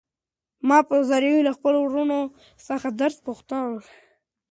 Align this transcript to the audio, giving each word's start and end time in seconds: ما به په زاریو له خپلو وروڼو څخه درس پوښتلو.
ما 0.67 0.79
به 0.81 0.87
په 0.89 0.95
زاریو 1.09 1.45
له 1.47 1.51
خپلو 1.57 1.79
وروڼو 1.81 2.21
څخه 2.67 2.87
درس 3.01 3.15
پوښتلو. 3.25 3.73